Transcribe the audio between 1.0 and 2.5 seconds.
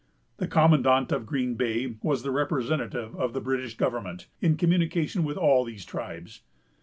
of Green Bay was the